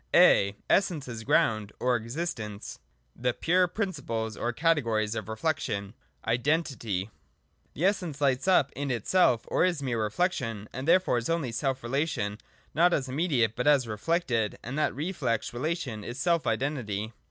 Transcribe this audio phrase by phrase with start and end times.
[0.15, 2.79] A.— Essence as Ground of Existence.
[3.15, 5.93] (fl) The pure principles or categories of Reflection.
[6.25, 7.11] (a) Identity.
[7.73, 11.29] 115.] The Essence lights up in itself ot is mere reflec tion: and therefore is
[11.29, 12.39] only self relation,
[12.73, 14.57] not as imme diate but as reflected.
[14.63, 17.13] And that reflex relation is self Identity.